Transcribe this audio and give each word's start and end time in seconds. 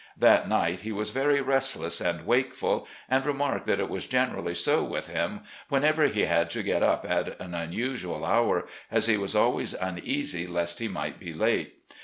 That 0.17 0.49
night 0.49 0.79
he 0.79 0.91
was 0.91 1.11
very 1.11 1.41
restless 1.41 2.01
and 2.01 2.25
wakeful, 2.25 2.87
and 3.07 3.23
remarked 3.23 3.67
that 3.67 3.79
it 3.79 3.87
was 3.87 4.07
generally 4.07 4.55
so 4.55 4.83
with 4.83 5.09
him 5.09 5.41
whenever 5.69 6.05
he 6.05 6.21
had 6.21 6.49
to 6.49 6.63
get 6.63 6.81
up 6.81 7.05
at 7.07 7.39
an 7.39 7.51
imusual 7.53 8.25
hour, 8.27 8.65
as 8.89 9.05
he 9.05 9.15
was 9.15 9.35
always 9.35 9.75
uneasy 9.75 10.47
lest 10.47 10.79
he 10.79 10.87
might 10.87 11.19
be 11.19 11.33
late. 11.35 11.83